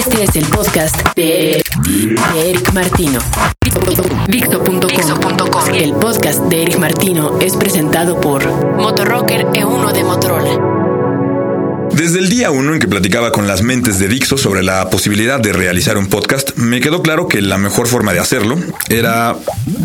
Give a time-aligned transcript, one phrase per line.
[0.00, 1.62] Este es el podcast de,
[2.32, 3.20] de Eric Martino.
[4.28, 5.74] Dixo.com.
[5.74, 11.90] El podcast de Eric Martino es presentado por Motorrocker E1 de Motorola.
[11.92, 15.38] Desde el día uno en que platicaba con las mentes de Dixo sobre la posibilidad
[15.38, 18.56] de realizar un podcast, me quedó claro que la mejor forma de hacerlo
[18.88, 19.36] era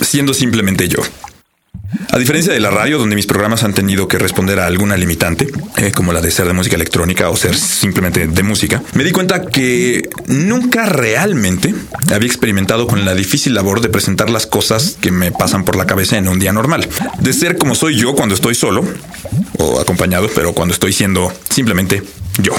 [0.00, 1.02] siendo simplemente yo.
[2.10, 5.48] A diferencia de la radio, donde mis programas han tenido que responder a alguna limitante,
[5.76, 9.12] eh, como la de ser de música electrónica o ser simplemente de música, me di
[9.12, 11.74] cuenta que nunca realmente
[12.12, 15.86] había experimentado con la difícil labor de presentar las cosas que me pasan por la
[15.86, 16.88] cabeza en un día normal.
[17.20, 18.84] De ser como soy yo cuando estoy solo,
[19.58, 22.02] o acompañado, pero cuando estoy siendo simplemente
[22.42, 22.54] yo.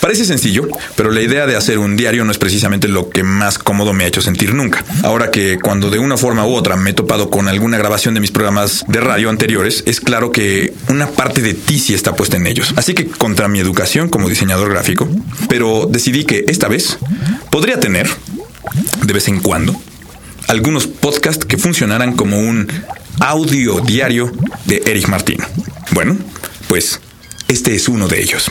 [0.00, 3.58] Parece sencillo, pero la idea de hacer un diario no es precisamente lo que más
[3.58, 4.84] cómodo me ha hecho sentir nunca.
[5.02, 8.20] Ahora que cuando de una forma u otra me he topado con alguna grabación de
[8.20, 12.38] mis programas de radio anteriores, es claro que una parte de ti sí está puesta
[12.38, 12.72] en ellos.
[12.76, 15.08] Así que contra mi educación como diseñador gráfico,
[15.48, 16.98] pero decidí que esta vez
[17.50, 18.08] podría tener,
[19.02, 19.80] de vez en cuando,
[20.48, 22.68] algunos podcasts que funcionaran como un
[23.20, 24.32] audio diario
[24.64, 25.38] de Eric Martín.
[25.92, 26.16] Bueno,
[26.68, 27.00] pues
[27.48, 28.50] este es uno de ellos.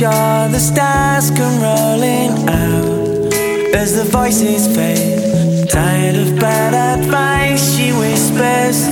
[0.00, 3.34] The the stars come rolling out
[3.74, 5.68] as the voices fade.
[5.68, 8.88] Tired of bad advice, she whispers.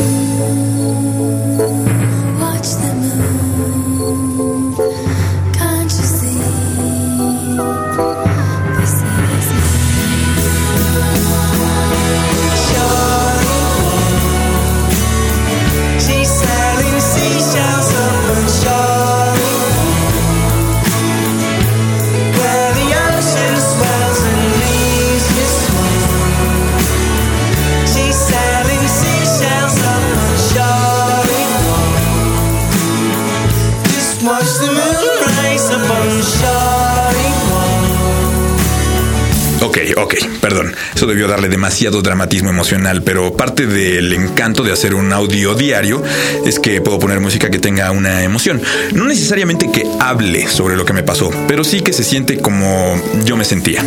[39.96, 40.74] Ok, perdón.
[40.94, 46.02] Eso debió darle demasiado dramatismo emocional, pero parte del encanto de hacer un audio diario
[46.44, 48.60] es que puedo poner música que tenga una emoción.
[48.92, 53.00] No necesariamente que hable sobre lo que me pasó, pero sí que se siente como
[53.24, 53.84] yo me sentía.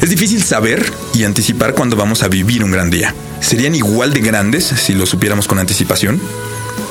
[0.00, 3.14] Es difícil saber y anticipar cuándo vamos a vivir un gran día.
[3.40, 6.20] ¿Serían igual de grandes si lo supiéramos con anticipación?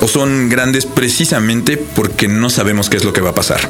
[0.00, 3.60] ¿O son grandes precisamente porque no sabemos qué es lo que va a pasar?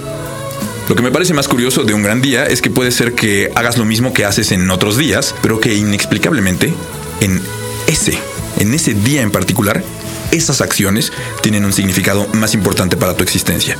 [0.88, 3.50] Lo que me parece más curioso de un gran día es que puede ser que
[3.54, 6.72] hagas lo mismo que haces en otros días, pero que inexplicablemente
[7.20, 7.40] en
[7.86, 8.18] ese,
[8.58, 9.82] en ese día en particular,
[10.30, 11.12] esas acciones
[11.42, 13.76] tienen un significado más importante para tu existencia.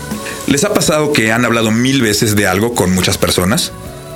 [0.47, 3.73] ¿Les ha pasado que han hablado mil veces de algo con muchas personas,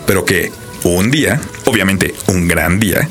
[0.06, 0.50] pero que
[0.82, 3.08] un día, obviamente un gran día,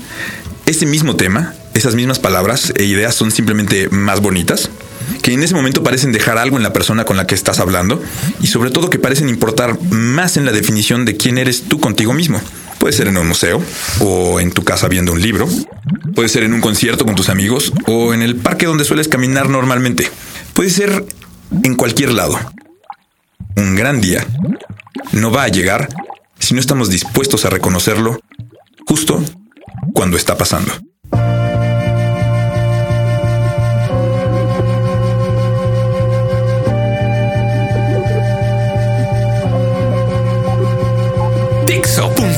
[0.65, 4.70] ese mismo tema, esas mismas palabras e ideas son simplemente más bonitas?
[5.33, 8.01] En ese momento parecen dejar algo en la persona con la que estás hablando
[8.41, 12.13] y sobre todo que parecen importar más en la definición de quién eres tú contigo
[12.13, 12.41] mismo.
[12.79, 13.61] Puede ser en un museo
[13.99, 15.47] o en tu casa viendo un libro,
[16.15, 19.49] puede ser en un concierto con tus amigos o en el parque donde sueles caminar
[19.49, 20.09] normalmente.
[20.53, 21.05] Puede ser
[21.63, 22.39] en cualquier lado.
[23.55, 24.25] Un gran día
[25.11, 25.89] no va a llegar
[26.39, 28.19] si no estamos dispuestos a reconocerlo
[28.85, 29.23] justo
[29.93, 30.73] cuando está pasando.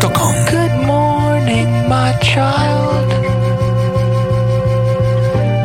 [0.04, 3.10] Dixo.com Good morning, my child.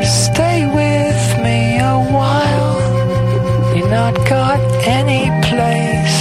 [0.05, 3.77] Stay with me a while.
[3.77, 6.19] You're not got any place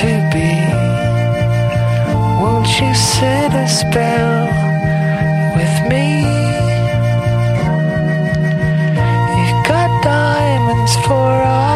[0.00, 0.52] to be.
[2.40, 4.46] Won't you sit a spell
[5.56, 6.22] with me?
[9.36, 11.71] You've got diamonds for eyes.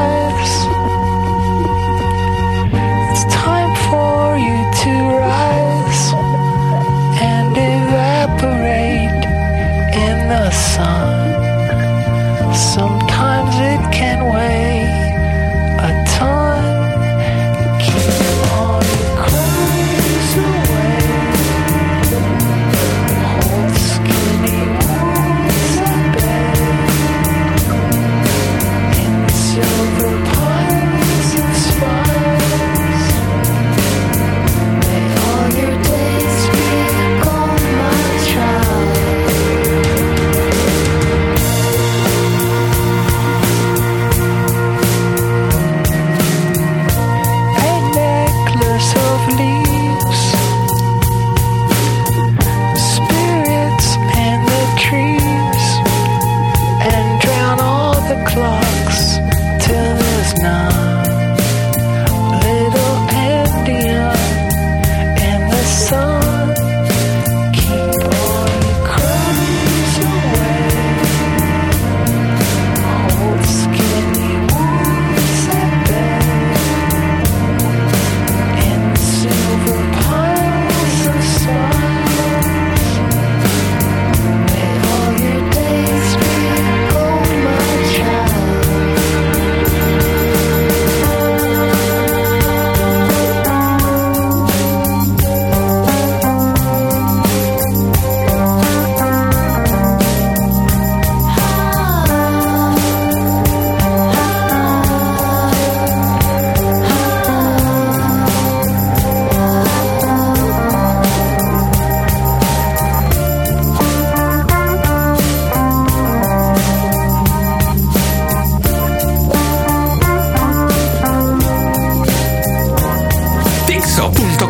[123.97, 124.46] Sexo.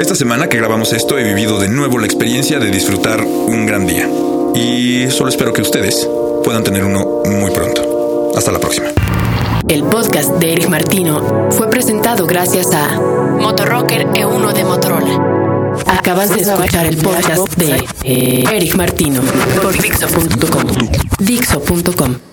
[0.00, 3.86] Esta semana que grabamos esto he vivido de nuevo la experiencia de disfrutar un gran
[3.86, 4.08] día.
[4.54, 6.08] Y solo espero que ustedes
[6.42, 8.32] puedan tener uno muy pronto.
[8.34, 8.86] Hasta la próxima.
[9.68, 15.74] El podcast de Eric Martino fue presentado gracias a Motorrocker E1 de Motorola.
[15.86, 19.20] Acabas de escuchar el podcast de eh, Eric Martino
[19.60, 20.88] por Dixo.com.
[21.18, 22.29] Dixo.com.